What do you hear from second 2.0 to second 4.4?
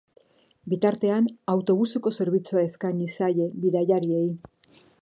zerbitzua eskaini zaie bidaiariei.